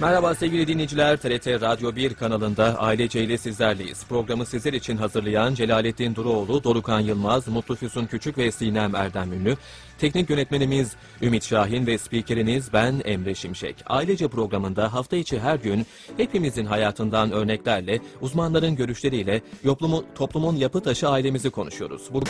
[0.00, 1.16] Merhaba sevgili dinleyiciler.
[1.16, 4.04] TRT Radyo 1 kanalında Ailece ile sizlerleyiz.
[4.08, 9.56] Programı sizler için hazırlayan Celalettin Duruoğlu, Dorukan Yılmaz, Mutlu Füsun Küçük ve Sinem Erdem Ünlü.
[9.98, 13.76] Teknik yönetmenimiz Ümit Şahin ve spikeriniz ben Emre Şimşek.
[13.86, 15.86] Ailece programında hafta içi her gün
[16.16, 22.02] hepimizin hayatından örneklerle, uzmanların görüşleriyle toplumun, toplumun yapı taşı ailemizi konuşuyoruz.
[22.12, 22.20] Bu...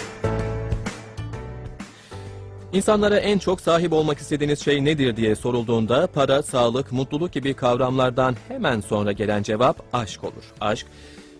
[2.74, 8.36] İnsanlara en çok sahip olmak istediğiniz şey nedir diye sorulduğunda para, sağlık, mutluluk gibi kavramlardan
[8.48, 10.52] hemen sonra gelen cevap aşk olur.
[10.60, 10.86] Aşk,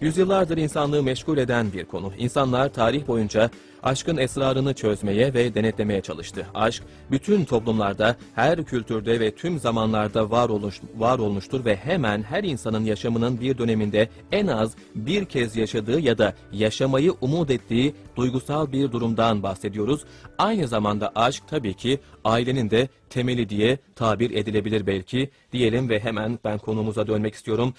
[0.00, 2.12] yüzyıllardır insanlığı meşgul eden bir konu.
[2.18, 3.50] İnsanlar tarih boyunca
[3.84, 6.46] aşkın esrarını çözmeye ve denetlemeye çalıştı.
[6.54, 12.44] Aşk, bütün toplumlarda, her kültürde ve tüm zamanlarda var, oluş, var olmuştur ve hemen her
[12.44, 18.72] insanın yaşamının bir döneminde en az bir kez yaşadığı ya da yaşamayı umut ettiği duygusal
[18.72, 20.04] bir durumdan bahsediyoruz.
[20.38, 26.38] Aynı zamanda aşk tabii ki ailenin de temeli diye tabir edilebilir belki diyelim ve hemen
[26.44, 27.74] ben konumuza dönmek istiyorum.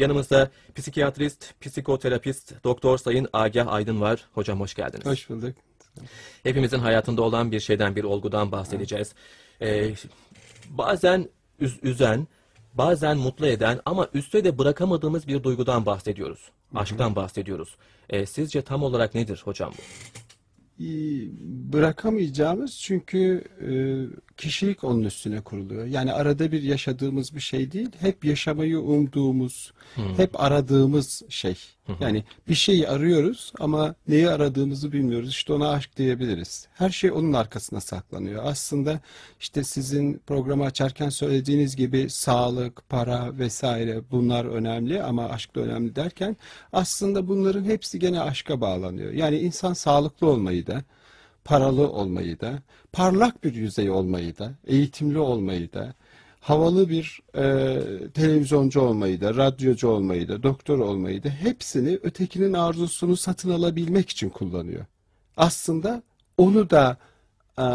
[0.00, 4.28] Yanımızda psikiyatrist, psikoterapist, doktor sayın Agah Aydın var.
[4.32, 5.06] Hocam hoş geldiniz.
[5.06, 5.54] Hoş bulduk.
[6.42, 9.14] Hepimizin hayatında olan bir şeyden, bir olgudan bahsedeceğiz.
[9.62, 9.90] Ee,
[10.70, 11.28] bazen
[11.60, 12.26] üz- üzen,
[12.74, 16.50] bazen mutlu eden ama üstte de bırakamadığımız bir duygudan bahsediyoruz.
[16.74, 17.76] Aşktan bahsediyoruz.
[18.10, 19.82] Ee, sizce tam olarak nedir hocam bu?
[20.82, 21.32] İyi,
[21.72, 23.70] Bırakamayacağımız çünkü e,
[24.40, 25.86] kişilik onun üstüne kuruluyor.
[25.86, 29.72] Yani arada bir yaşadığımız bir şey değil, hep yaşamayı umduğumuz,
[30.16, 31.56] hep aradığımız şey.
[32.00, 35.30] Yani bir şeyi arıyoruz ama neyi aradığımızı bilmiyoruz.
[35.30, 36.68] İşte ona aşk diyebiliriz.
[36.74, 38.44] Her şey onun arkasına saklanıyor.
[38.44, 39.00] Aslında
[39.40, 45.96] işte sizin programı açarken söylediğiniz gibi sağlık, para vesaire bunlar önemli ama aşk da önemli
[45.96, 46.36] derken
[46.72, 49.12] aslında bunların hepsi gene aşka bağlanıyor.
[49.12, 50.82] Yani insan sağlıklı olmayı da,
[51.50, 52.62] paralı olmayı da,
[52.92, 55.94] parlak bir yüzey olmayı da, eğitimli olmayı da,
[56.40, 57.80] havalı bir e,
[58.14, 64.28] televizyoncu olmayı da, radyocu olmayı da, doktor olmayı da hepsini ötekinin arzusunu satın alabilmek için
[64.28, 64.84] kullanıyor.
[65.36, 66.02] Aslında
[66.38, 66.96] onu da
[67.58, 67.66] e,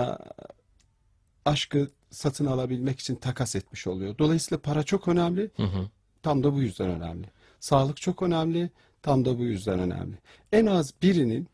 [1.45, 4.17] aşkı satın alabilmek için takas etmiş oluyor.
[4.17, 5.51] Dolayısıyla para çok önemli.
[6.23, 7.27] Tam da bu yüzden önemli.
[7.59, 8.69] Sağlık çok önemli.
[9.01, 10.15] Tam da bu yüzden önemli.
[10.51, 11.47] En az birinin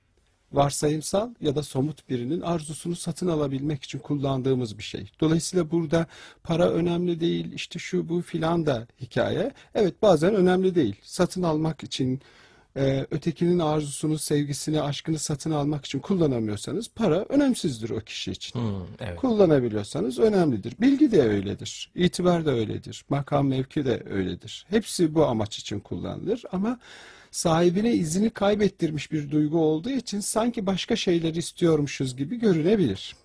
[0.53, 5.11] varsayımsal ya da somut birinin arzusunu satın alabilmek için kullandığımız bir şey.
[5.19, 6.05] Dolayısıyla burada
[6.43, 9.51] para önemli değil, işte şu bu filan da hikaye.
[9.75, 10.95] Evet bazen önemli değil.
[11.01, 12.21] Satın almak için
[12.75, 18.59] e, ötekinin arzusunu, sevgisini, aşkını satın almak için kullanamıyorsanız para önemsizdir o kişi için.
[18.59, 19.19] Hmm, evet.
[19.19, 20.73] Kullanabiliyorsanız önemlidir.
[20.81, 21.91] Bilgi de öyledir.
[21.95, 23.05] İtibar da öyledir.
[23.09, 24.65] Makam mevki de öyledir.
[24.69, 26.79] Hepsi bu amaç için kullanılır ama
[27.31, 33.15] sahibine izini kaybettirmiş bir duygu olduğu için sanki başka şeyler istiyormuşuz gibi görünebilir.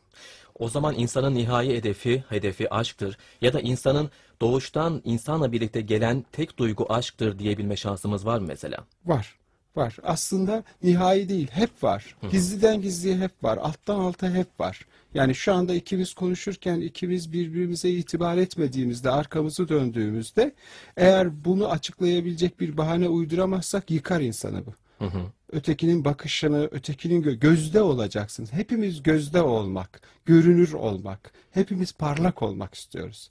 [0.58, 6.58] O zaman insanın nihai hedefi, hedefi aşktır ya da insanın doğuştan insanla birlikte gelen tek
[6.58, 8.78] duygu aşktır diyebilme şansımız var mı mesela?
[9.06, 9.34] Var.
[9.76, 9.96] Var.
[10.02, 12.16] Aslında nihai değil, hep var.
[12.30, 13.56] Gizliden gizliye hep var.
[13.56, 14.86] Alttan alta hep var.
[15.14, 20.52] Yani şu anda ikimiz konuşurken ikimiz birbirimize itibar etmediğimizde, arkamızı döndüğümüzde
[20.96, 24.74] eğer bunu açıklayabilecek bir bahane uyduramazsak yıkar insanı bu.
[25.52, 28.52] Ötekinin bakışını, ötekinin gö- gözde olacaksınız.
[28.52, 33.28] Hepimiz gözde olmak, görünür olmak, hepimiz parlak olmak istiyoruz.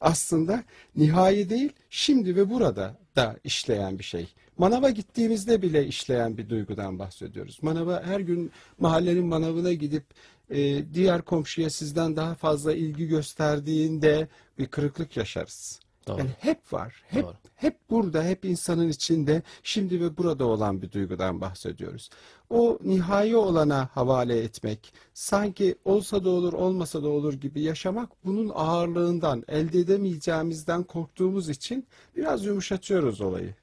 [0.00, 0.64] Aslında
[0.96, 4.28] nihai değil, şimdi ve burada da işleyen bir şey.
[4.58, 7.58] Manava gittiğimizde bile işleyen bir duygudan bahsediyoruz.
[7.62, 10.04] Manava her gün mahallenin manavına gidip
[10.50, 15.80] e, diğer komşuya sizden daha fazla ilgi gösterdiğinde bir kırıklık yaşarız.
[16.08, 16.18] Doğru.
[16.18, 17.02] Yani hep var.
[17.08, 17.34] Hep Doğru.
[17.54, 22.10] hep burada, hep insanın içinde, şimdi ve burada olan bir duygudan bahsediyoruz.
[22.50, 28.52] O nihai olana havale etmek, sanki olsa da olur, olmasa da olur gibi yaşamak bunun
[28.54, 31.86] ağırlığından, elde edemeyeceğimizden korktuğumuz için
[32.16, 33.54] biraz yumuşatıyoruz olayı.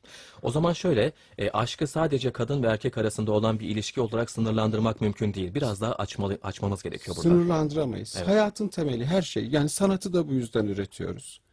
[0.42, 5.02] O zaman şöyle, e, aşkı sadece kadın ve erkek arasında olan bir ilişki olarak sınırlandırmak
[5.02, 5.54] mümkün değil.
[5.54, 7.30] Biraz daha açmalı, açmamız gerekiyor burada.
[7.30, 8.22] Sınırlandıramayız.
[8.26, 9.48] Hayatın temeli her şey.
[9.48, 11.45] Yani sanatı da bu yüzden üretiyoruz.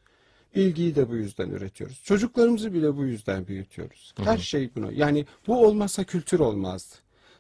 [0.55, 2.03] Bilgiyi de bu yüzden üretiyoruz.
[2.05, 4.15] Çocuklarımızı bile bu yüzden büyütüyoruz.
[4.17, 4.93] Her şey bunu.
[4.93, 6.95] Yani bu olmazsa kültür olmazdı.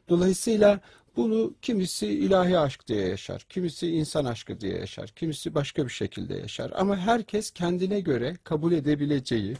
[0.08, 0.80] Dolayısıyla
[1.16, 6.34] bunu kimisi ilahi aşk diye yaşar, kimisi insan aşkı diye yaşar, kimisi başka bir şekilde
[6.34, 6.72] yaşar.
[6.74, 9.56] Ama herkes kendine göre kabul edebileceği,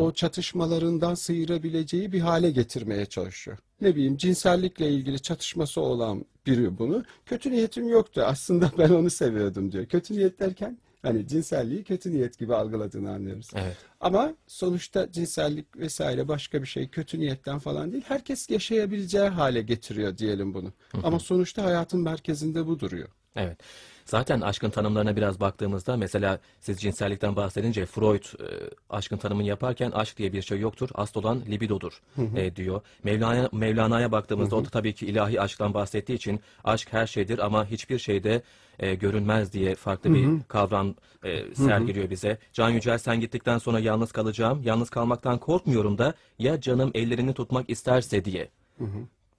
[0.00, 3.58] o çatışmalarından sıyırabileceği bir hale getirmeye çalışıyor.
[3.80, 9.72] Ne bileyim cinsellikle ilgili çatışması olan biri bunu kötü niyetim yoktu aslında ben onu seviyordum
[9.72, 9.86] diyor.
[9.86, 13.50] Kötü niyet derken hani cinselliği kötü niyet gibi algıladığını anlıyoruz.
[13.54, 13.76] Evet.
[14.00, 18.04] Ama sonuçta cinsellik vesaire başka bir şey kötü niyetten falan değil.
[18.08, 20.72] Herkes yaşayabileceği hale getiriyor diyelim bunu.
[21.02, 23.08] Ama sonuçta hayatın merkezinde bu duruyor.
[23.36, 23.58] Evet.
[24.06, 28.46] Zaten aşkın tanımlarına biraz baktığımızda mesela siz cinsellikten bahsedince Freud e,
[28.90, 30.88] aşkın tanımını yaparken aşk diye bir şey yoktur.
[30.94, 32.02] Asıl olan libidodur
[32.36, 32.80] e, diyor.
[33.04, 37.66] Mevlana, Mevlana'ya baktığımızda o da tabii ki ilahi aşktan bahsettiği için aşk her şeydir ama
[37.66, 38.42] hiçbir şeyde
[38.78, 40.94] e, görünmez diye farklı bir kavram
[41.24, 42.38] e, sergiliyor bize.
[42.52, 44.62] Can Yücel sen gittikten sonra yalnız kalacağım.
[44.64, 48.48] Yalnız kalmaktan korkmuyorum da ya canım ellerini tutmak isterse diye.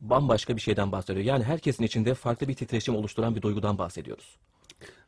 [0.02, 1.26] Bambaşka bir şeyden bahsediyor.
[1.26, 4.38] Yani herkesin içinde farklı bir titreşim oluşturan bir duygudan bahsediyoruz.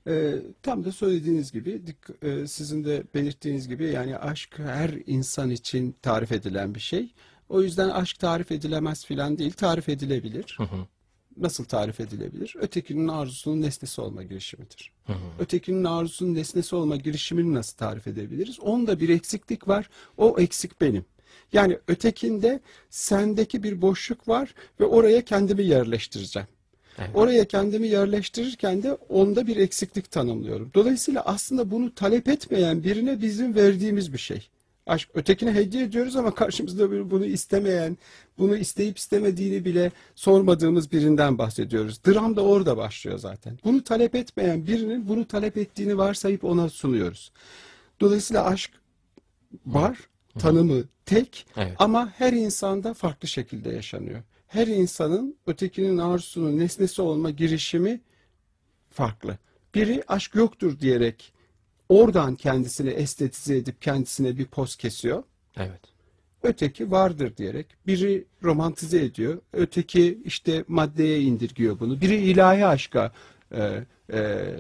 [0.08, 1.82] Ee, tam da söylediğiniz gibi,
[2.22, 7.14] e, sizin de belirttiğiniz gibi yani aşk her insan için tarif edilen bir şey.
[7.50, 10.58] O yüzden aşk tarif edilemez filan değil, tarif edilebilir.
[11.38, 12.56] Nasıl tarif edilebilir?
[12.60, 14.94] Ötekinin arzusunun nesnesi olma girişimidir.
[15.40, 18.60] Ötekinin arzusunun nesnesi olma girişimini nasıl tarif edebiliriz?
[18.60, 21.06] Onda bir eksiklik var, o eksik benim.
[21.54, 26.48] Yani ötekinde sendeki bir boşluk var ve oraya kendimi yerleştireceğim.
[27.00, 27.10] Evet.
[27.14, 30.72] Oraya kendimi yerleştirirken de onda bir eksiklik tanımlıyorum.
[30.74, 34.50] Dolayısıyla aslında bunu talep etmeyen birine bizim verdiğimiz bir şey.
[34.88, 37.98] Aşk ötekine hediye ediyoruz ama karşımızda bir bunu istemeyen,
[38.38, 42.06] bunu isteyip istemediğini bile sormadığımız birinden bahsediyoruz.
[42.06, 43.60] Dram da orada başlıyor zaten.
[43.64, 47.32] Bunu talep etmeyen birinin bunu talep ettiğini varsayıp ona sunuyoruz.
[48.00, 48.72] Dolayısıyla aşk
[49.66, 49.98] var,
[50.40, 51.76] tanımı tek Evet.
[51.80, 54.24] ama her insanda farklı şekilde yaşanıyor.
[54.50, 58.02] Her insanın ötekinin arzusunun nesnesi olma girişimi
[58.90, 59.38] farklı.
[59.76, 61.34] Biri aşk yoktur diyerek
[61.90, 65.24] oradan kendisini estetize edip kendisine bir poz kesiyor.
[65.58, 65.82] Evet.
[66.44, 69.42] Öteki vardır diyerek biri romantize ediyor.
[69.54, 72.02] Öteki işte maddeye indirgiyor bunu.
[72.02, 73.12] Biri ilahi aşka
[73.52, 74.56] e, e,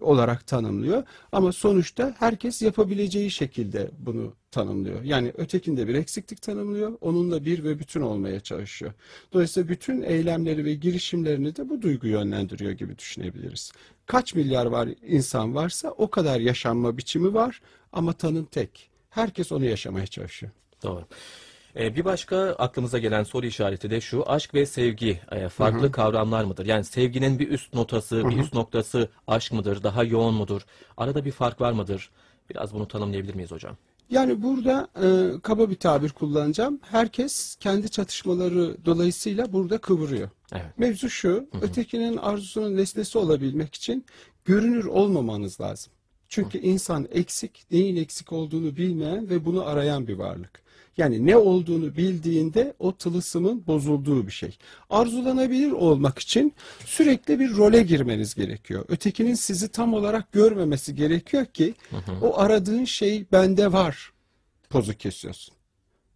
[0.00, 1.02] olarak tanımlıyor.
[1.32, 5.02] Ama sonuçta herkes yapabileceği şekilde bunu tanımlıyor.
[5.02, 6.98] Yani ötekinde bir eksiklik tanımlıyor.
[7.00, 8.92] Onunla bir ve bütün olmaya çalışıyor.
[9.32, 13.72] Dolayısıyla bütün eylemleri ve girişimlerini de bu duygu yönlendiriyor gibi düşünebiliriz.
[14.06, 17.60] Kaç milyar var insan varsa o kadar yaşanma biçimi var
[17.92, 18.90] ama tanım tek.
[19.10, 20.52] Herkes onu yaşamaya çalışıyor.
[20.82, 21.04] Doğru.
[21.78, 24.30] Ee, bir başka aklımıza gelen soru işareti de şu.
[24.30, 26.66] Aşk ve sevgi e, farklı kavramlar mıdır?
[26.66, 29.82] Yani sevginin bir üst notası, bir üst noktası aşk mıdır?
[29.82, 30.62] Daha yoğun mudur?
[30.96, 32.10] Arada bir fark var mıdır?
[32.50, 33.76] Biraz bunu tanımlayabilir miyiz hocam?
[34.10, 36.80] Yani burada e, kaba bir tabir kullanacağım.
[36.82, 40.28] Herkes kendi çatışmaları dolayısıyla burada kıvırıyor.
[40.52, 40.78] Evet.
[40.78, 44.04] Mevzu şu, ötekinin arzusunun nesnesi olabilmek için
[44.44, 45.92] görünür olmamanız lazım.
[46.28, 50.67] Çünkü insan eksik, neyin eksik olduğunu bilmeyen ve bunu arayan bir varlık.
[50.98, 54.58] Yani ne olduğunu bildiğinde o tılısımın bozulduğu bir şey.
[54.90, 56.54] Arzulanabilir olmak için
[56.86, 58.84] sürekli bir role girmeniz gerekiyor.
[58.88, 61.74] Ötekinin sizi tam olarak görmemesi gerekiyor ki
[62.22, 64.12] o aradığın şey bende var
[64.70, 65.54] pozu kesiyorsun.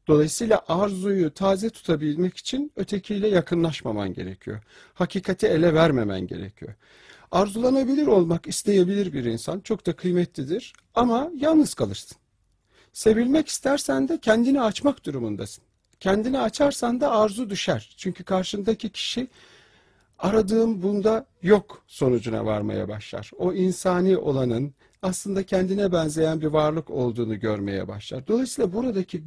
[0.09, 4.61] Dolayısıyla arzuyu taze tutabilmek için ötekiyle yakınlaşmaman gerekiyor.
[4.95, 6.75] Hakikati ele vermemen gerekiyor.
[7.31, 12.22] Arzulanabilir olmak isteyebilir bir insan çok da kıymetlidir ama yalnız kalırsın.
[12.93, 15.65] Sevilmek istersen de kendini açmak durumundasın.
[16.01, 17.95] Kendini açarsan da arzu düşer.
[17.97, 19.29] Çünkü karşındaki kişi
[20.19, 23.31] aradığım bunda yok sonucuna varmaya başlar.
[23.39, 28.27] O insani olanın aslında kendine benzeyen bir varlık olduğunu görmeye başlar.
[28.27, 29.23] Dolayısıyla buradaki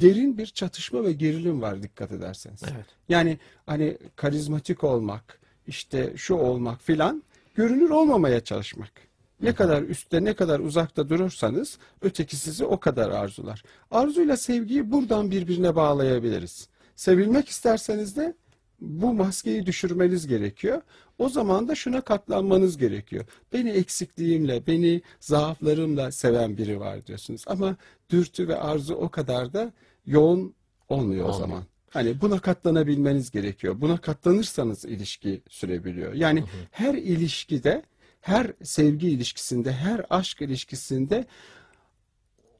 [0.00, 2.62] derin bir çatışma ve gerilim var dikkat ederseniz.
[2.62, 2.86] Evet.
[3.08, 7.22] Yani hani karizmatik olmak, işte şu olmak filan
[7.54, 9.07] görünür olmamaya çalışmak.
[9.42, 13.62] Ne kadar üstte ne kadar uzakta durursanız öteki sizi o kadar arzular.
[13.90, 16.68] Arzuyla sevgiyi buradan birbirine bağlayabiliriz.
[16.96, 18.34] Sevilmek isterseniz de
[18.80, 20.82] bu maskeyi düşürmeniz gerekiyor.
[21.18, 23.24] O zaman da şuna katlanmanız gerekiyor.
[23.52, 27.44] Beni eksikliğimle, beni zaaflarımla seven biri var diyorsunuz.
[27.46, 27.76] Ama
[28.10, 29.72] dürtü ve arzu o kadar da
[30.06, 30.54] yoğun
[30.88, 31.62] olmuyor o zaman.
[31.90, 33.80] Hani buna katlanabilmeniz gerekiyor.
[33.80, 36.12] Buna katlanırsanız ilişki sürebiliyor.
[36.12, 37.82] Yani her ilişkide,
[38.20, 41.26] her sevgi ilişkisinde, her aşk ilişkisinde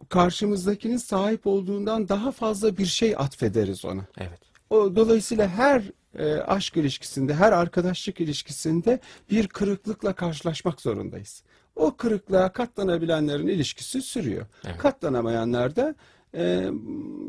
[0.09, 4.07] karşımızdakinin sahip olduğundan daha fazla bir şey atfederiz ona.
[4.19, 4.41] Evet.
[4.71, 5.83] O dolayısıyla her
[6.19, 9.01] e, aşk ilişkisinde, her arkadaşlık ilişkisinde
[9.31, 11.43] bir kırıklıkla karşılaşmak zorundayız.
[11.77, 14.47] O kırıklığa katlanabilenlerin ilişkisi sürüyor.
[14.67, 14.79] Evet.
[14.79, 15.95] Katlanamayanlar da
[16.35, 16.71] e,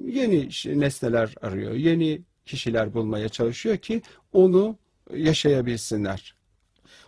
[0.06, 4.02] yeni nesneler arıyor, yeni kişiler bulmaya çalışıyor ki
[4.34, 4.78] onu
[5.14, 6.39] yaşayabilsinler.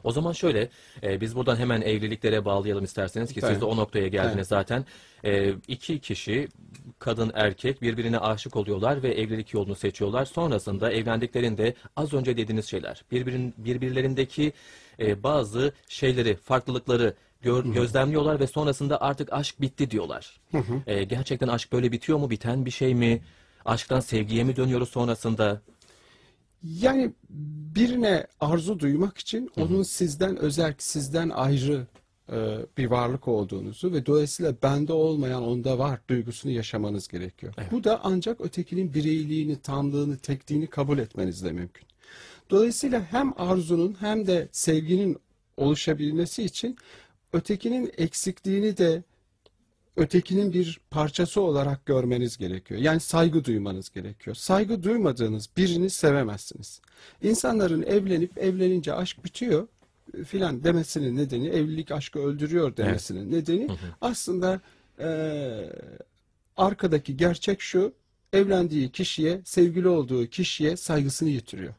[0.03, 0.69] O zaman şöyle,
[1.03, 4.85] e, biz buradan hemen evliliklere bağlayalım isterseniz ki siz de o noktaya geldiniz zaten.
[5.25, 6.47] E, iki kişi,
[6.99, 10.25] kadın erkek birbirine aşık oluyorlar ve evlilik yolunu seçiyorlar.
[10.25, 14.53] Sonrasında evlendiklerinde az önce dediğiniz şeyler, birbirin, birbirlerindeki
[14.99, 20.39] e, bazı şeyleri, farklılıkları gör- gözlemliyorlar ve sonrasında artık aşk bitti diyorlar.
[20.87, 23.21] E, gerçekten aşk böyle bitiyor mu, biten bir şey mi?
[23.65, 25.61] Aşktan sevgiye mi dönüyoruz sonrasında?
[26.63, 27.11] Yani
[27.75, 31.87] birine arzu duymak için onun sizden özel, sizden ayrı
[32.31, 37.53] e, bir varlık olduğunuzu ve dolayısıyla bende olmayan onda var duygusunu yaşamanız gerekiyor.
[37.71, 41.87] Bu da ancak ötekinin bireyliğini, tamlığını, tekliğini kabul etmenizle mümkün.
[42.49, 45.17] Dolayısıyla hem arzunun hem de sevginin
[45.57, 46.77] oluşabilmesi için
[47.33, 49.03] ötekinin eksikliğini de
[49.97, 52.79] ötekinin bir parçası olarak görmeniz gerekiyor.
[52.79, 54.35] Yani saygı duymanız gerekiyor.
[54.35, 56.81] Saygı duymadığınız birini sevemezsiniz.
[57.21, 59.67] İnsanların evlenip evlenince aşk bitiyor
[60.17, 63.67] e, filan demesinin nedeni, evlilik aşkı öldürüyor demesinin nedeni
[64.01, 64.61] aslında
[64.99, 65.69] eee,
[66.57, 67.93] arkadaki gerçek şu,
[68.33, 71.73] evlendiği kişiye, sevgili olduğu kişiye saygısını yitiriyor.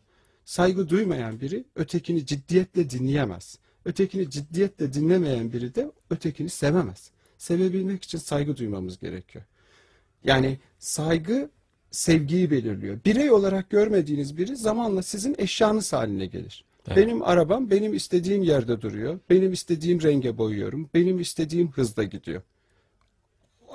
[0.45, 3.59] Saygı duymayan biri ötekini ciddiyetle dinleyemez.
[3.85, 7.11] Ötekini ciddiyetle dinlemeyen biri de ötekini sevemez.
[7.43, 9.45] Sevebilmek için saygı duymamız gerekiyor.
[10.25, 11.51] Yani saygı
[11.91, 12.99] sevgiyi belirliyor.
[13.05, 16.65] Birey olarak görmediğiniz biri zamanla sizin eşyanız haline gelir.
[16.97, 19.19] Benim arabam benim istediğim yerde duruyor.
[19.31, 20.91] Benim istediğim renge boyuyorum.
[20.95, 22.43] Benim istediğim hızda gidiyor.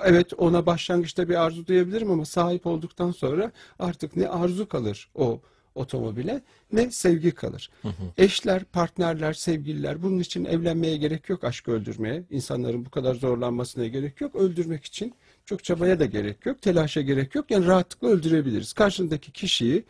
[0.03, 5.41] Evet ona başlangıçta bir arzu duyabilirim ama sahip olduktan sonra artık ne arzu kalır o
[5.77, 6.41] otomobile
[6.71, 7.69] ne sevgi kalır.
[8.17, 12.23] Eşler, partnerler, sevgililer bunun için evlenmeye gerek yok aşk öldürmeye.
[12.29, 14.35] İnsanların bu kadar zorlanmasına gerek yok.
[14.35, 15.13] Öldürmek için
[15.45, 16.61] çok çabaya da gerek yok.
[16.61, 17.51] Telaşa gerek yok.
[17.51, 18.73] Yani rahatlıkla öldürebiliriz.
[18.73, 19.83] Karşındaki kişiyi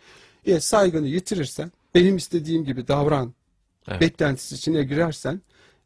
[0.45, 3.33] ya saygını yitirirsen benim istediğim gibi davran
[3.87, 4.01] Evet.
[4.01, 5.41] beklentisi içine girersen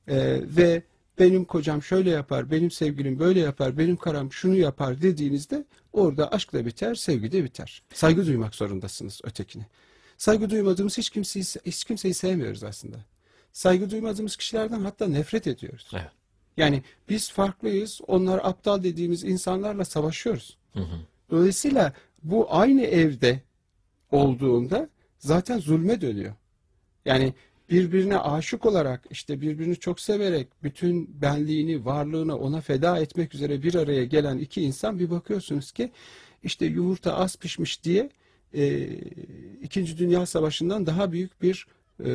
[0.07, 0.83] e, ve
[1.19, 6.53] benim kocam şöyle yapar, benim sevgilim böyle yapar, benim karam şunu yapar dediğinizde orada aşk
[6.53, 7.81] da biter, sevgi de biter.
[7.93, 9.65] Saygı duymak zorundasınız ötekine.
[10.21, 12.97] Saygı duymadığımız hiç kimseyi, hiç kimseyi sevmiyoruz aslında.
[13.51, 15.91] Saygı duymadığımız kişilerden hatta nefret ediyoruz.
[15.93, 16.11] Evet.
[16.57, 20.57] Yani biz farklıyız, onlar aptal dediğimiz insanlarla savaşıyoruz.
[21.29, 23.41] Dolayısıyla bu aynı evde
[24.11, 26.33] olduğunda zaten zulme dönüyor.
[27.05, 27.33] Yani
[27.69, 33.75] birbirine aşık olarak işte birbirini çok severek bütün benliğini, varlığını ona feda etmek üzere bir
[33.75, 35.91] araya gelen iki insan bir bakıyorsunuz ki
[36.43, 38.09] işte yumurta az pişmiş diye
[38.53, 38.89] e,
[39.61, 41.67] İkinci Dünya Savaşı'ndan daha büyük bir
[41.99, 42.09] e,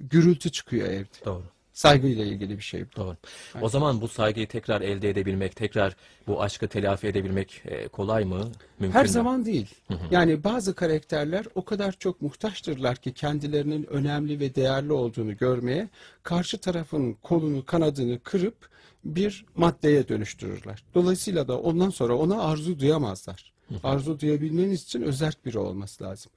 [0.00, 1.24] gürültü çıkıyor evde.
[1.24, 1.42] Doğru.
[1.72, 2.84] Saygıyla ilgili bir şey.
[2.96, 3.16] Doğru.
[3.60, 8.52] O zaman bu saygıyı tekrar elde edebilmek, tekrar bu aşkı telafi edebilmek e, kolay mı?
[8.78, 9.08] Mümkün Her mü?
[9.08, 9.74] zaman değil.
[10.10, 15.88] Yani bazı karakterler o kadar çok muhtaçtırlar ki kendilerinin önemli ve değerli olduğunu görmeye
[16.22, 18.68] karşı tarafın kolunu kanadını kırıp
[19.04, 20.84] bir maddeye dönüştürürler.
[20.94, 23.51] Dolayısıyla da ondan sonra ona arzu duyamazlar.
[23.82, 26.32] Arzu duyabilmeniz için özerk biri olması lazım.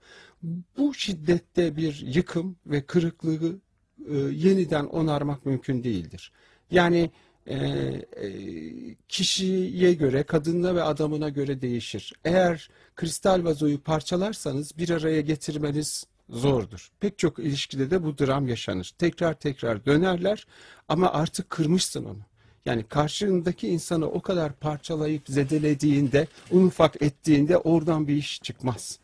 [0.78, 3.60] Bu şiddette bir yıkım ve kırıklığı
[4.10, 6.32] e, yeniden onarmak mümkün değildir.
[6.72, 7.12] Yani
[7.48, 8.36] e, e,
[9.08, 12.14] kişiye göre, kadınına ve adamına göre değişir.
[12.24, 16.92] Eğer kristal vazoyu parçalarsanız bir araya getirmeniz zordur.
[17.00, 18.94] Pek çok ilişkide de bu dram yaşanır.
[18.98, 20.48] Tekrar tekrar dönerler
[20.88, 22.22] ama artık kırmışsın onu.
[22.66, 29.00] Yani karşındaki insanı o kadar parçalayıp zedelediğinde, un ufak ettiğinde oradan bir iş çıkmaz.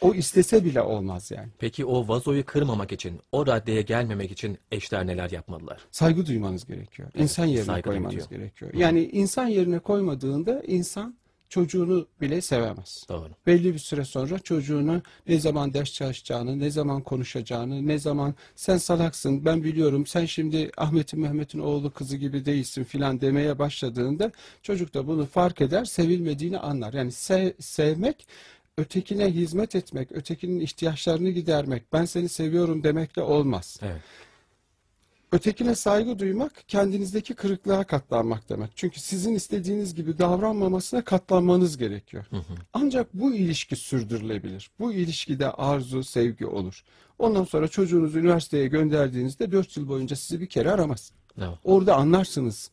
[0.00, 1.48] O istese bile olmaz yani.
[1.58, 5.80] Peki o vazoyu kırmamak için, o raddeye gelmemek için eşler neler yapmalılar?
[5.90, 7.08] saygı duymanız gerekiyor.
[7.14, 8.40] İnsan yerine koymanız bitiyor.
[8.40, 8.74] gerekiyor.
[8.74, 11.14] Yani insan yerine koymadığında insan
[11.50, 13.04] çocuğunu bile sevemez.
[13.08, 13.30] Doğru.
[13.46, 18.76] Belli bir süre sonra çocuğunu ne zaman ders çalışacağını, ne zaman konuşacağını, ne zaman sen
[18.76, 24.94] salaksın ben biliyorum sen şimdi Ahmet'in Mehmet'in oğlu kızı gibi değilsin filan demeye başladığında çocuk
[24.94, 26.92] da bunu fark eder, sevilmediğini anlar.
[26.92, 28.26] Yani se- sevmek
[28.78, 33.78] ötekine hizmet etmek, ötekinin ihtiyaçlarını gidermek, ben seni seviyorum demekle olmaz.
[33.82, 34.00] Evet.
[35.32, 38.70] Ötekine saygı duymak kendinizdeki kırıklığa katlanmak demek.
[38.76, 42.24] Çünkü sizin istediğiniz gibi davranmamasına katlanmanız gerekiyor.
[42.72, 44.70] Ancak bu ilişki sürdürülebilir.
[44.78, 46.84] Bu ilişkide arzu, sevgi olur.
[47.18, 51.12] Ondan sonra çocuğunuzu üniversiteye gönderdiğinizde 4 yıl boyunca sizi bir kere aramaz.
[51.38, 51.58] Evet.
[51.64, 52.70] Orada anlarsınız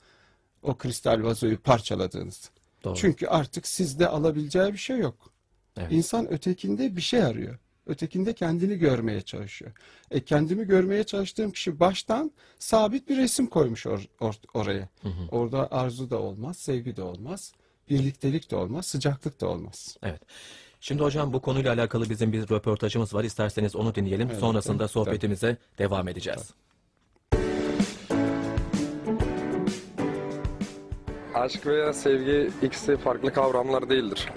[0.64, 2.50] o kristal vazoyu parçaladığınızı.
[2.84, 2.96] Doğru.
[2.96, 5.32] Çünkü artık sizde alabileceği bir şey yok.
[5.78, 5.92] Evet.
[5.92, 7.60] İnsan ötekinde bir şey arıyor.
[7.88, 9.72] Ötekinde kendini görmeye çalışıyor.
[10.12, 14.90] E kendimi görmeye çalıştığım kişi baştan sabit bir resim koymuş or- or- oraya.
[15.32, 17.54] Orada arzu da olmaz, sevgi de olmaz,
[17.90, 19.98] birliktelik de olmaz, sıcaklık da olmaz.
[20.04, 20.22] Evet.
[20.82, 23.24] Şimdi hocam bu konuyla alakalı bizim bir röportajımız var.
[23.24, 24.28] İsterseniz onu dinleyelim.
[24.32, 24.90] Evet, Sonrasında tabii.
[24.90, 26.54] sohbetimize devam edeceğiz.
[31.34, 34.28] Aşk veya sevgi ikisi farklı kavramlar değildir.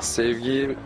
[0.00, 0.76] Sevgiyi,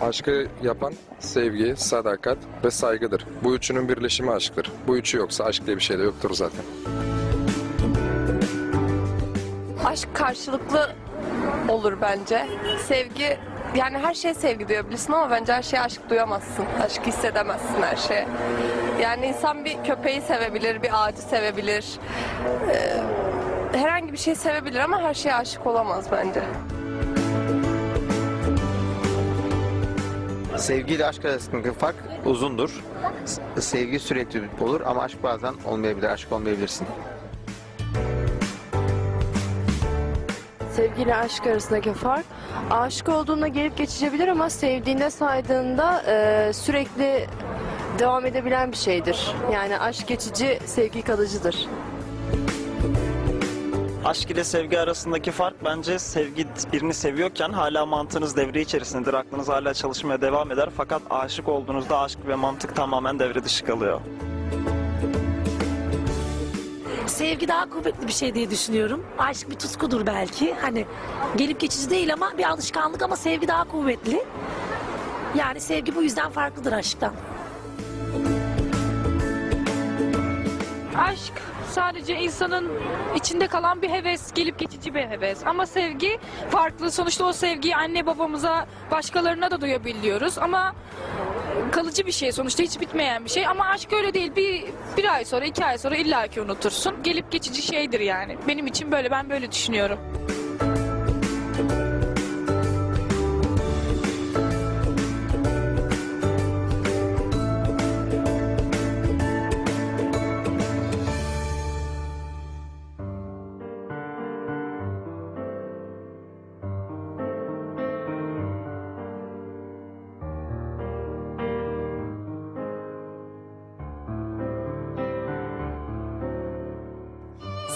[0.00, 3.26] aşkı yapan sevgi, sadakat ve saygıdır.
[3.44, 4.72] Bu üçünün birleşimi aşktır.
[4.86, 6.64] Bu üçü yoksa aşk diye bir şey de yoktur zaten.
[9.84, 10.90] Aşk karşılıklı
[11.68, 12.46] olur bence.
[12.88, 13.38] Sevgi
[13.76, 16.64] yani her şeye sevgi duyabilirsin ama bence her şeye aşk duyamazsın.
[16.84, 18.28] Aşk hissedemezsin her şeye.
[19.00, 21.86] Yani insan bir köpeği sevebilir, bir ağacı sevebilir.
[22.70, 22.96] Ee,
[23.78, 26.42] herhangi bir şey sevebilir ama her şeye aşık olamaz bence.
[30.56, 32.82] Sevgi ile aşk arasındaki fark uzundur.
[33.60, 36.86] Sevgi sürekli olur ama aşk bazen olmayabilir, aşk olmayabilirsin.
[40.72, 42.24] Sevgiyle aşk arasındaki fark
[42.70, 47.26] aşık olduğunda gelip geçicebilir ama sevdiğinde saydığında e, sürekli
[47.98, 49.34] devam edebilen bir şeydir.
[49.52, 51.68] Yani aşk geçici, sevgi kalıcıdır.
[54.12, 59.14] Aşk ile sevgi arasındaki fark bence sevgi birini seviyorken hala mantığınız devre içerisindedir.
[59.14, 60.68] Aklınız hala çalışmaya devam eder.
[60.76, 64.00] Fakat aşık olduğunuzda aşk ve mantık tamamen devre dışı kalıyor.
[67.06, 69.06] Sevgi daha kuvvetli bir şey diye düşünüyorum.
[69.18, 70.54] Aşk bir tutkudur belki.
[70.54, 70.86] Hani
[71.36, 74.24] gelip geçici değil ama bir alışkanlık ama sevgi daha kuvvetli.
[75.34, 77.14] Yani sevgi bu yüzden farklıdır aşktan.
[80.96, 81.32] Aşk
[81.72, 82.70] sadece insanın
[83.16, 85.46] içinde kalan bir heves, gelip geçici bir heves.
[85.46, 86.18] Ama sevgi
[86.50, 86.90] farklı.
[86.90, 90.38] Sonuçta o sevgiyi anne babamıza, başkalarına da duyabiliyoruz.
[90.38, 90.74] Ama
[91.72, 93.46] kalıcı bir şey sonuçta hiç bitmeyen bir şey.
[93.46, 94.32] Ama aşk öyle değil.
[94.36, 94.64] Bir,
[94.96, 97.02] bir ay sonra, iki ay sonra illaki unutursun.
[97.02, 98.38] Gelip geçici şeydir yani.
[98.48, 99.98] Benim için böyle, ben böyle düşünüyorum.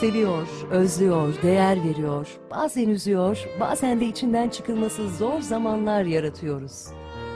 [0.06, 2.28] Seviyor, özlüyor, değer veriyor.
[2.50, 6.86] Bazen üzüyor, bazen de içinden çıkılması zor zamanlar yaratıyoruz.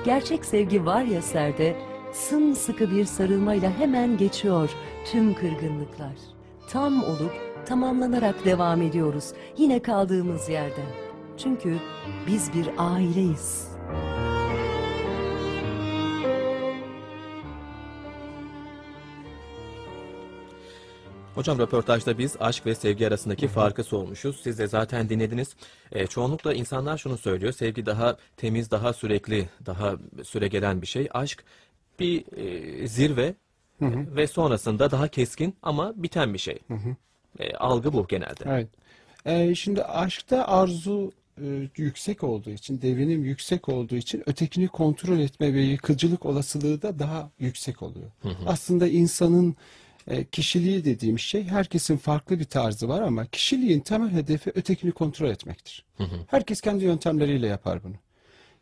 [0.05, 1.77] Gerçek sevgi var ya serde,
[2.13, 4.71] sımsıkı bir sarılmayla hemen geçiyor
[5.13, 6.17] tüm kırgınlıklar.
[6.69, 7.33] Tam olup
[7.67, 10.91] tamamlanarak devam ediyoruz yine kaldığımız yerden.
[11.39, 11.77] Çünkü
[12.27, 13.70] biz bir aileyiz.
[21.35, 24.41] Hocam röportajda biz aşk ve sevgi arasındaki farkı sormuşuz.
[24.43, 25.57] Siz de zaten dinlediniz.
[25.93, 27.53] E, çoğunlukla insanlar şunu söylüyor.
[27.53, 31.09] Sevgi daha temiz, daha sürekli, daha süregelen bir şey.
[31.11, 31.45] Aşk
[32.01, 33.35] bir e, zirve
[33.81, 36.59] e, ve sonrasında daha keskin ama biten bir şey.
[37.39, 38.45] E, algı bu genelde.
[38.47, 38.69] Evet.
[39.27, 41.13] Ee, şimdi aşkta arzu
[41.43, 46.99] e, yüksek olduğu için, devinim yüksek olduğu için ötekini kontrol etme ve yıkıcılık olasılığı da
[46.99, 48.11] daha yüksek oluyor.
[48.47, 49.57] Aslında insanın
[50.07, 55.29] e, kişiliği dediğim şey herkesin farklı bir tarzı var ama kişiliğin temel hedefi ötekini kontrol
[55.31, 55.85] etmektir.
[56.27, 57.95] Herkes kendi yöntemleriyle yapar bunu.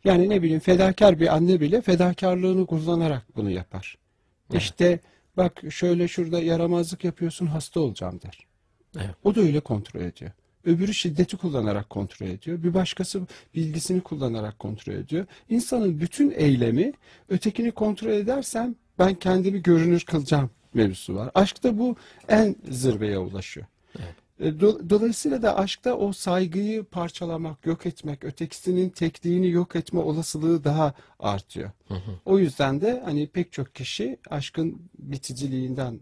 [0.03, 3.97] Yani ne bileyim fedakar bir anne bile fedakarlığını kullanarak bunu yapar.
[4.53, 4.99] İşte
[5.37, 8.47] bak şöyle şurada yaramazlık yapıyorsun hasta olacağım der.
[8.95, 9.15] Evet.
[9.23, 10.31] O da öyle kontrol ediyor.
[10.65, 12.63] Öbürü şiddeti kullanarak kontrol ediyor.
[12.63, 13.21] Bir başkası
[13.55, 15.25] bilgisini kullanarak kontrol ediyor.
[15.49, 16.93] İnsanın bütün eylemi
[17.29, 21.31] ötekini kontrol edersem ben kendimi görünür kılacağım mevzusu var.
[21.35, 21.95] Aşkta bu
[22.29, 23.65] en zirveye ulaşıyor.
[24.39, 30.63] E, do- Dolayısıyla da aşkta o saygıyı parçalamak, yok etmek, ötekisinin tekliğini yok etme olasılığı
[30.63, 31.71] daha artıyor.
[32.25, 35.99] O yüzden de hani pek çok kişi aşkın biticiliğinden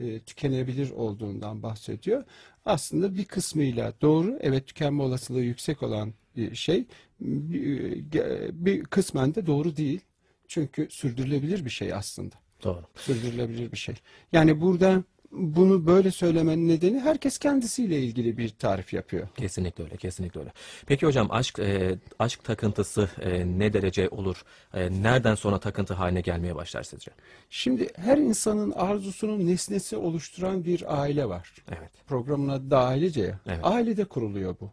[0.00, 2.24] e, tükenebilir olduğundan bahsediyor.
[2.64, 6.84] Aslında bir kısmıyla doğru, evet tükenme olasılığı yüksek olan bir şey.
[7.20, 10.00] Bir, ge- bir kısmen de doğru değil.
[10.48, 12.34] Çünkü sürdürülebilir bir şey aslında.
[12.64, 12.84] Doğru.
[12.96, 13.94] Sürdürülebilir bir şey.
[14.32, 19.28] Yani burada bunu böyle söylemenin nedeni herkes kendisiyle ilgili bir tarif yapıyor.
[19.36, 20.52] Kesinlikle öyle, kesinlikle öyle.
[20.86, 24.42] Peki hocam aşk e, aşk takıntısı e, ne derece olur?
[24.74, 27.10] E, nereden sonra takıntı haline gelmeye başlar sizce?
[27.50, 31.54] Şimdi her insanın arzusunun nesnesi oluşturan bir aile var.
[31.68, 31.90] Evet.
[32.06, 33.40] Programın adı da ailece ya.
[33.46, 33.60] Evet.
[33.62, 34.70] Ailede kuruluyor bu.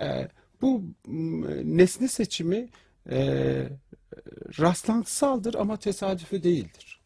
[0.00, 0.28] Ee,
[0.62, 0.82] bu
[1.64, 2.68] nesne seçimi
[3.10, 3.68] e,
[4.60, 7.00] rastlantısaldır ama tesadüfi değildir.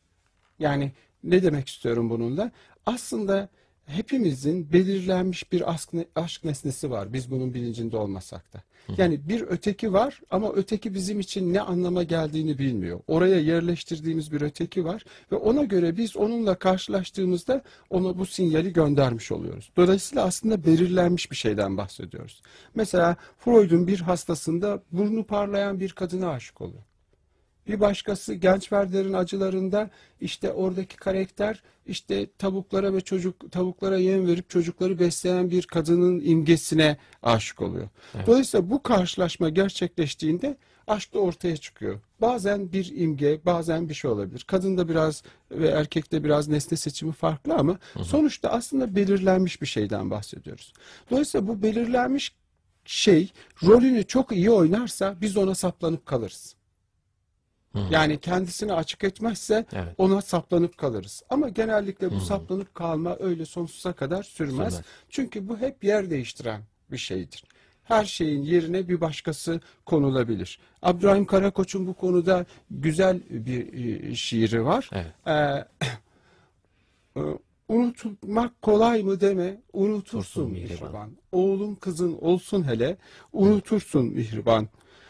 [0.59, 0.92] Yani
[1.25, 2.51] ne demek istiyorum bununla?
[2.87, 3.49] Aslında
[3.87, 7.12] hepimizin belirlenmiş bir aşk, aşk nesnesi var.
[7.12, 8.62] Biz bunun bilincinde olmasak da.
[8.97, 13.01] Yani bir öteki var ama öteki bizim için ne anlama geldiğini bilmiyor.
[13.07, 19.33] Oraya yerleştirdiğimiz bir öteki var ve ona göre biz onunla karşılaştığımızda ona bu sinyali göndermiş
[19.33, 19.71] oluyoruz.
[19.77, 22.42] Dolayısıyla aslında belirlenmiş bir şeyden bahsediyoruz.
[22.75, 26.83] Mesela Freud'un bir hastasında burnu parlayan bir kadına aşık oluyor.
[27.69, 34.51] Bir başkası Genç Werder'in acılarında işte oradaki karakter işte tavuklara ve çocuk tavuklara yem verip
[34.51, 37.89] çocukları besleyen bir kadının imgesine aşık oluyor.
[38.27, 42.01] Dolayısıyla bu karşılaşma gerçekleştiğinde aşk da ortaya çıkıyor.
[42.21, 44.45] Bazen bir imge, bazen bir şey olabilir.
[44.47, 50.73] Kadında biraz ve erkekte biraz nesne seçimi farklı ama sonuçta aslında belirlenmiş bir şeyden bahsediyoruz.
[51.11, 52.35] Dolayısıyla bu belirlenmiş
[52.85, 56.58] şey rolünü çok iyi oynarsa biz ona saplanıp kalırız.
[57.91, 59.95] Yani kendisini açık etmezse Evet.
[59.99, 61.23] ona saplanıp kalırız.
[61.31, 64.73] Ama genellikle bu saplanıp kalma öyle sonsuza kadar sürmez.
[64.75, 64.87] Sürmez.
[65.11, 66.62] Çünkü bu hep yer değiştiren
[66.93, 67.45] bir şeydir.
[67.85, 70.59] Her şeyin yerine bir başkası konulabilir.
[70.83, 73.73] Abdurrahim Karakoç'un bu konuda güzel bir
[74.11, 74.91] e, şiiri var.
[74.93, 75.12] Evet.
[75.27, 75.64] Ee,
[77.21, 77.23] e,
[77.69, 80.81] unutmak kolay mı deme, unutursun Unutursun mihriban.
[80.83, 81.11] mihriban.
[81.33, 82.97] Oğlun kızın olsun hele,
[83.33, 84.69] unutursun mihriban.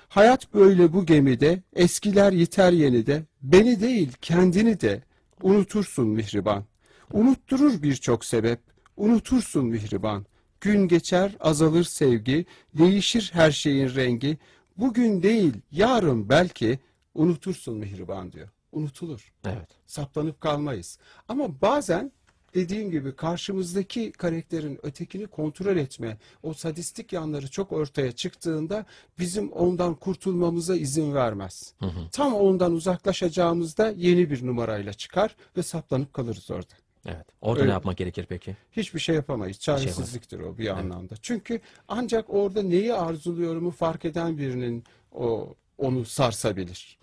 [0.09, 5.03] Hayat böyle bu gemide, eskiler yiter yenide, beni değil kendini de
[5.43, 6.65] unutursun mihriban.
[7.13, 8.61] Unutturur birçok sebep,
[8.97, 10.27] unutursun mihriban.
[10.61, 14.39] Gün geçer azalır sevgi, değişir her şeyin rengi.
[14.77, 16.79] Bugün değil yarın belki
[17.15, 18.49] unutursun mihriban diyor.
[18.73, 19.69] Unutulur Evet.
[19.87, 20.99] saplanıp kalmayız.
[21.29, 22.13] Ama bazen
[22.55, 28.85] dediğim gibi karşımızdaki karakterin ötekini kontrol etme, o sadistik yanları çok ortaya çıktığında
[29.19, 31.75] bizim ondan kurtulmamıza izin vermez.
[32.13, 36.75] Tam ondan uzaklaşacağımızda yeni bir numarayla çıkar ve saplanıp kalırız orada.
[37.07, 37.27] Evet.
[37.41, 37.69] Orada Öyle.
[37.69, 38.57] ne yapmak gerekir peki?
[38.73, 39.61] Hiçbir şey yapamayız.
[39.61, 39.97] şey yapamayız.
[39.97, 41.15] Çaresizliktir o bir anlamda.
[41.23, 46.99] Çünkü ancak orada neyi arzuluyorumu fark eden birinin o onu sarsabilir.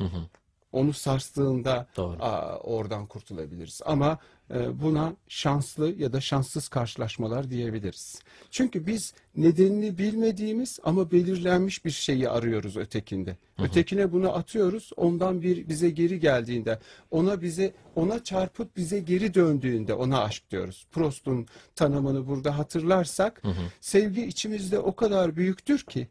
[0.71, 2.17] Onu sarstığında Doğru.
[2.63, 3.81] oradan kurtulabiliriz.
[3.85, 8.21] Ama buna şanslı ya da şanssız karşılaşmalar diyebiliriz.
[8.51, 13.37] Çünkü biz nedenini bilmediğimiz ama belirlenmiş bir şeyi arıyoruz ötekinde.
[13.63, 14.91] Ötekine bunu atıyoruz.
[14.97, 16.79] Ondan bir bize geri geldiğinde,
[17.11, 20.87] ona bize ona çarpıp bize geri döndüğünde ona aşk diyoruz.
[20.91, 23.41] Prost'un tanımını burada hatırlarsak,
[23.81, 26.07] sevgi içimizde o kadar büyüktür ki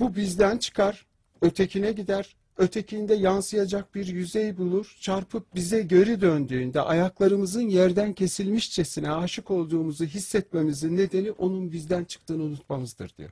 [0.00, 1.06] bu bizden çıkar,
[1.42, 9.50] ötekine gider, ötekinde yansıyacak bir yüzey bulur, çarpıp bize geri döndüğünde ayaklarımızın yerden kesilmişçesine aşık
[9.50, 13.30] olduğumuzu hissetmemizin nedeni onun bizden çıktığını unutmamızdır diyor.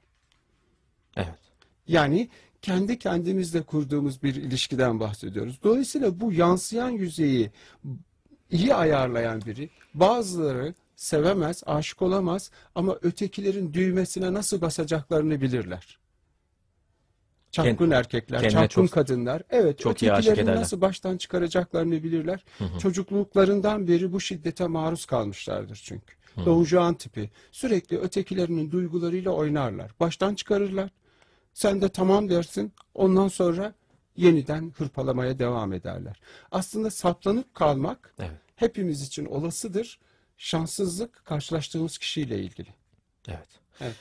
[1.16, 1.38] Evet.
[1.88, 2.28] Yani
[2.62, 5.58] kendi kendimizle kurduğumuz bir ilişkiden bahsediyoruz.
[5.62, 7.50] Dolayısıyla bu yansıyan yüzeyi
[8.50, 15.98] iyi ayarlayan biri bazıları sevemez, aşık olamaz ama ötekilerin düğmesine nasıl basacaklarını bilirler.
[17.64, 19.42] Çapkın erkekler, kendine çapkın çok- kadınlar.
[19.50, 19.92] Evet, çok
[20.42, 20.60] ederler.
[20.60, 22.44] nasıl baştan çıkaracaklarını bilirler.
[22.78, 26.14] Çocukluklarından beri bu şiddete maruz kalmışlardır çünkü.
[26.44, 27.30] Doğucağın tipi.
[27.52, 29.90] Sürekli ötekilerinin duygularıyla oynarlar.
[30.00, 30.90] Baştan çıkarırlar.
[31.54, 32.72] Sen de tamam dersin.
[32.94, 33.74] Ondan sonra
[34.16, 36.20] yeniden hırpalamaya devam ederler.
[36.50, 38.30] Aslında saplanıp kalmak Evet.
[38.56, 39.98] hepimiz için olasıdır.
[40.38, 42.68] Şanssızlık karşılaştığımız kişiyle ilgili.
[43.28, 43.48] Evet.
[43.80, 43.96] Evet.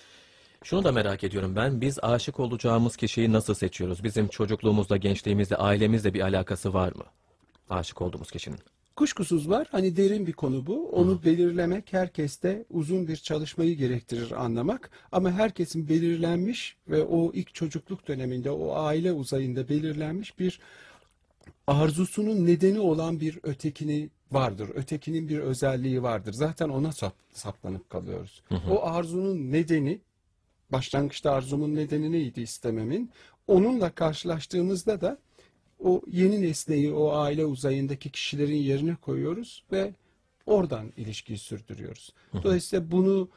[0.65, 1.81] Şunu da merak ediyorum ben.
[1.81, 4.03] Biz aşık olacağımız kişiyi nasıl seçiyoruz?
[4.03, 7.03] Bizim çocukluğumuzda, gençliğimizde, ailemizle bir alakası var mı?
[7.69, 8.59] Aşık olduğumuz kişinin.
[8.95, 9.67] Kuşkusuz var.
[9.71, 10.89] Hani derin bir konu bu.
[10.89, 14.89] Onu belirlemek herkeste uzun bir çalışmayı gerektirir anlamak.
[15.11, 20.59] Ama herkesin belirlenmiş ve o ilk çocukluk döneminde o aile uzayında belirlenmiş bir
[21.67, 24.69] arzusunun nedeni olan bir ötekini vardır.
[24.75, 26.33] Ötekinin bir özelliği vardır.
[26.33, 28.43] Zaten ona sap- saplanıp kalıyoruz.
[28.71, 29.99] O arzunun nedeni
[30.71, 33.11] başlangıçta arzumun nedeni neydi istememin?
[33.47, 35.17] Onunla karşılaştığımızda da
[35.79, 39.93] o yeni nesneyi o aile uzayındaki kişilerin yerine koyuyoruz ve
[40.45, 42.13] oradan ilişkiyi sürdürüyoruz.
[42.43, 43.29] Dolayısıyla bunu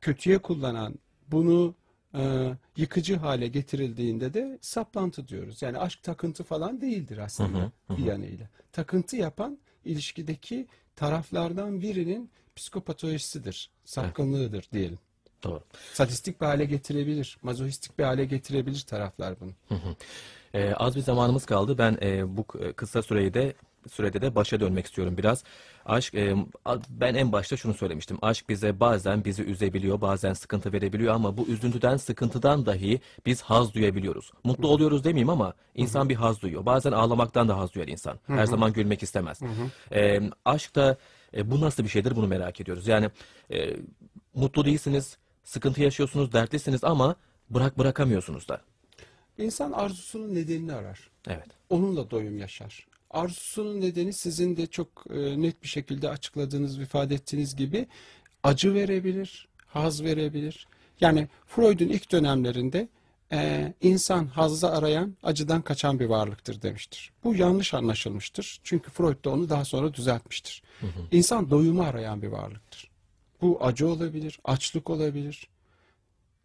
[0.00, 0.94] kötüye kullanan,
[1.30, 1.74] bunu
[2.14, 5.62] e, yıkıcı hale getirildiğinde de saplantı diyoruz.
[5.62, 8.48] Yani aşk takıntı falan değildir aslında bir yanıyla.
[8.72, 14.98] Takıntı yapan ilişkideki taraflardan birinin psikopatolojisidir, sapkınlığıdır diyelim.
[15.44, 15.60] Doğru.
[15.92, 19.50] Sadistik bir hale getirebilir, mazohistik bir hale getirebilir taraflar bunu.
[20.54, 21.78] Ee, az bir zamanımız kaldı.
[21.78, 22.44] Ben e, bu
[22.76, 23.54] kısa süreyi de
[23.90, 25.44] sürede de başa dönmek istiyorum biraz.
[25.86, 26.36] Aşk, e,
[26.88, 28.18] ben en başta şunu söylemiştim.
[28.22, 33.74] Aşk bize bazen bizi üzebiliyor, bazen sıkıntı verebiliyor ama bu üzüntüden, sıkıntıdan dahi biz haz
[33.74, 34.32] duyabiliyoruz.
[34.44, 36.66] Mutlu oluyoruz demeyeyim ama insan bir haz duyuyor.
[36.66, 38.18] Bazen ağlamaktan da haz duyar insan.
[38.26, 39.40] Her zaman gülmek istemez.
[39.92, 40.96] E, aşk da
[41.36, 42.88] e, bu nasıl bir şeydir bunu merak ediyoruz.
[42.88, 43.10] Yani
[43.52, 43.76] e,
[44.34, 45.16] mutlu değilsiniz,
[45.46, 47.16] sıkıntı yaşıyorsunuz, dertlisiniz ama
[47.50, 48.60] bırak bırakamıyorsunuz da.
[49.38, 51.10] İnsan arzusunun nedenini arar.
[51.28, 51.46] Evet.
[51.70, 52.86] Onunla doyum yaşar.
[53.10, 57.86] Arzusunun nedeni sizin de çok e, net bir şekilde açıkladığınız, ifade ettiğiniz gibi
[58.42, 60.66] acı verebilir, haz verebilir.
[61.00, 62.88] Yani Freud'un ilk dönemlerinde
[63.32, 67.12] e, insan hazzı arayan, acıdan kaçan bir varlıktır demiştir.
[67.24, 68.60] Bu yanlış anlaşılmıştır.
[68.64, 70.62] Çünkü Freud da onu daha sonra düzeltmiştir.
[71.12, 72.85] İnsan doyumu arayan bir varlıktır.
[73.40, 75.48] Bu acı olabilir, açlık olabilir,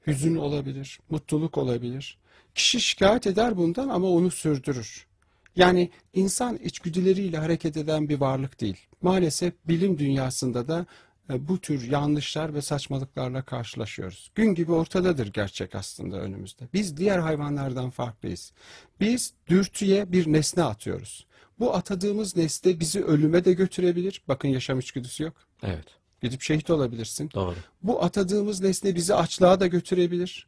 [0.08, 2.18] hüzün olabilir, mutluluk olabilir.
[2.56, 5.08] Kişi şikayet eder bundan ama onu sürdürür.
[5.56, 8.78] Yani insan içgüdüleriyle hareket eden bir varlık değil.
[9.02, 10.86] Maalesef bilim dünyasında da
[11.30, 14.32] e, bu tür yanlışlar ve saçmalıklarla karşılaşıyoruz.
[14.36, 16.64] Gün gibi ortadadır gerçek aslında önümüzde.
[16.74, 18.52] Biz diğer hayvanlardan farklıyız.
[19.00, 21.26] Biz dürtüye bir nesne atıyoruz.
[21.60, 24.22] Bu atadığımız nesne bizi ölüme de götürebilir.
[24.28, 25.34] Bakın yaşam içgüdüsü yok.
[25.64, 26.01] Evet.
[26.22, 27.30] Gidip şehit olabilirsin.
[27.34, 27.56] Doğru.
[27.84, 30.48] Bu atadığımız nesne bizi açlığa da götürebilir.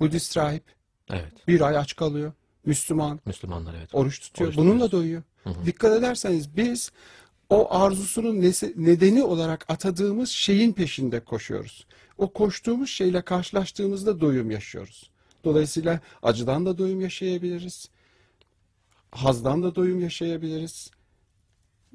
[0.00, 0.64] Budist rahip
[1.10, 1.48] Evet.
[1.48, 2.32] bir ay aç kalıyor.
[2.66, 3.94] Müslüman Müslümanlar evet.
[3.94, 4.48] oruç tutuyor.
[4.48, 5.22] Oruç Bununla doyuyor.
[5.66, 6.92] Dikkat ederseniz biz
[7.50, 8.40] o arzusunun
[8.76, 11.86] nedeni olarak atadığımız şeyin peşinde koşuyoruz.
[12.18, 15.10] O koştuğumuz şeyle karşılaştığımızda doyum yaşıyoruz.
[15.44, 17.88] Dolayısıyla acıdan da doyum yaşayabiliriz.
[19.10, 20.90] Hazdan da doyum yaşayabiliriz.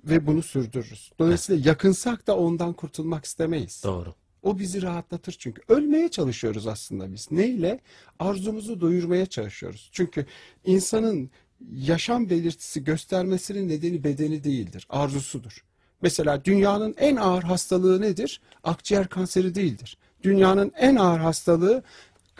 [0.03, 1.11] Ve bunu sürdürürüz.
[1.19, 3.81] Dolayısıyla yakınsak da ondan kurtulmak istemeyiz.
[3.83, 4.13] Doğru.
[4.43, 5.61] O bizi rahatlatır çünkü.
[5.67, 7.31] Ölmeye çalışıyoruz aslında biz.
[7.31, 7.79] Neyle?
[8.19, 9.89] Arzumuzu doyurmaya çalışıyoruz.
[9.93, 10.25] Çünkü
[10.65, 11.29] insanın
[11.71, 14.87] yaşam belirtisi göstermesinin nedeni bedeni değildir.
[14.89, 15.63] Arzusudur.
[16.01, 18.41] Mesela dünyanın en ağır hastalığı nedir?
[18.63, 19.97] Akciğer kanseri değildir.
[20.23, 21.83] Dünyanın en ağır hastalığı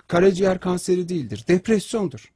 [0.08, 1.45] karaciğer kanseri değildir.
[1.48, 2.32] Depresyondur.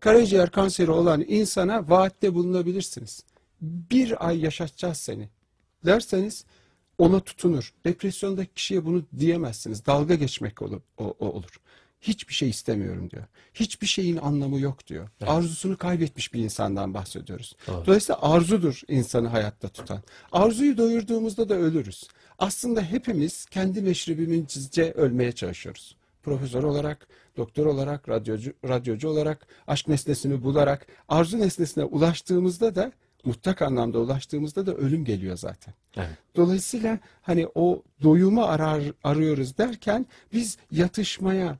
[0.00, 3.24] Karaciğer kanseri olan insana vaatte bulunabilirsiniz.
[3.62, 5.28] Bir ay yaşatacağız seni
[5.84, 6.44] derseniz
[6.98, 7.72] ona tutunur.
[7.84, 9.86] Depresyondaki kişiye bunu diyemezsiniz.
[9.86, 11.60] Dalga geçmek olur, o, o olur.
[12.00, 13.24] Hiçbir şey istemiyorum diyor.
[13.54, 15.08] Hiçbir şeyin anlamı yok diyor.
[15.26, 17.56] Arzusunu kaybetmiş bir insandan bahsediyoruz.
[17.66, 17.86] Doğru.
[17.86, 20.02] Dolayısıyla arzudur insanı hayatta tutan.
[20.32, 22.08] Arzuyu doyurduğumuzda da ölürüz.
[22.38, 25.96] Aslında hepimiz kendi meşrebimizce ölmeye çalışıyoruz.
[26.22, 32.92] Profesör olarak, doktor olarak, radyocu, radyocu olarak, aşk nesnesini bularak, arzu nesnesine ulaştığımızda da
[33.24, 35.74] mutlak anlamda ulaştığımızda da ölüm geliyor zaten.
[35.96, 36.18] Evet.
[36.36, 41.58] Dolayısıyla hani o doyumu arar, arıyoruz derken biz yatışmaya,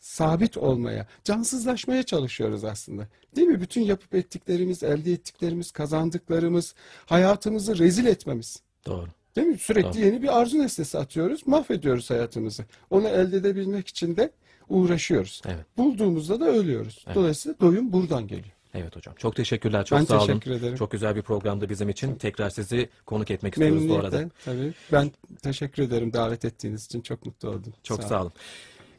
[0.00, 3.08] sabit olmaya, cansızlaşmaya çalışıyoruz aslında.
[3.36, 3.60] Değil mi?
[3.60, 6.74] Bütün yapıp ettiklerimiz, elde ettiklerimiz, kazandıklarımız,
[7.06, 8.62] hayatımızı rezil etmemiz.
[8.86, 9.08] Doğru.
[9.36, 9.58] Değil mi?
[9.58, 10.06] Sürekli Doğru.
[10.06, 12.64] yeni bir arzu nesnesi atıyoruz, mahvediyoruz hayatımızı.
[12.90, 14.30] Onu elde edebilmek için de
[14.68, 15.42] uğraşıyoruz.
[15.46, 15.66] Evet.
[15.76, 17.04] Bulduğumuzda da ölüyoruz.
[17.14, 18.59] Dolayısıyla doyum buradan geliyor.
[18.74, 19.14] Evet hocam.
[19.18, 19.84] Çok teşekkürler.
[19.84, 20.26] Çok Ben sağ olun.
[20.26, 20.76] teşekkür ederim.
[20.76, 22.14] Çok güzel bir programdı bizim için.
[22.14, 24.16] Tekrar sizi konuk etmek istiyoruz bu arada.
[24.16, 24.72] Memnuniyetle tabii.
[24.92, 27.00] Ben teşekkür ederim davet ettiğiniz için.
[27.00, 27.72] Çok mutlu oldum.
[27.82, 28.32] Çok Sağ sağ olun.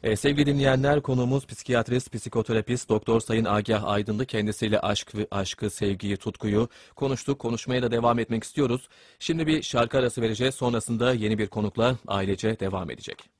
[0.02, 4.26] Ee, sevgili dinleyenler konuğumuz psikiyatrist, psikoterapist Doktor Sayın Agah Aydın'dı.
[4.26, 7.38] Kendisiyle aşk ve aşkı, sevgiyi, tutkuyu konuştuk.
[7.38, 8.88] Konuşmaya da devam etmek istiyoruz.
[9.18, 10.54] Şimdi bir şarkı arası vereceğiz.
[10.54, 13.30] Sonrasında yeni bir konukla ailece devam edecek.